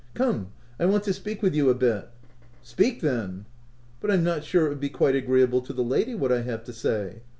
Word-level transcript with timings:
"Come, 0.15 0.47
I 0.79 0.87
want 0.87 1.03
to 1.03 1.13
speak 1.13 1.43
with 1.43 1.53
you 1.53 1.69
a 1.69 1.75
bit."" 1.75 2.09
Speak, 2.63 3.01
then."" 3.01 3.45
But 4.01 4.09
I'm 4.09 4.23
not 4.23 4.43
sure 4.43 4.65
it 4.65 4.69
would 4.69 4.79
be 4.79 4.89
quite 4.89 5.13
agree 5.15 5.43
able 5.43 5.61
to 5.61 5.73
the 5.73 5.83
lady, 5.83 6.15
what 6.15 6.31
I 6.31 6.41
have 6.41 6.63
to 6.63 6.73
say." 6.73 7.21